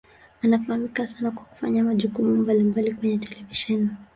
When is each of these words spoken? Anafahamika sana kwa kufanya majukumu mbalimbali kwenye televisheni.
Anafahamika 0.43 1.07
sana 1.07 1.31
kwa 1.31 1.43
kufanya 1.45 1.83
majukumu 1.83 2.35
mbalimbali 2.35 2.93
kwenye 2.93 3.17
televisheni. 3.17 3.89